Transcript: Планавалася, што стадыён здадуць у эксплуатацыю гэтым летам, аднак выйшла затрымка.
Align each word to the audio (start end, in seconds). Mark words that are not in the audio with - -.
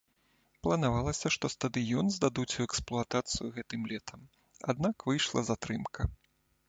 Планавалася, 0.67 1.27
што 1.35 1.45
стадыён 1.55 2.05
здадуць 2.15 2.55
у 2.57 2.65
эксплуатацыю 2.67 3.47
гэтым 3.59 3.81
летам, 3.95 4.19
аднак 4.75 4.95
выйшла 5.11 5.39
затрымка. 5.51 6.01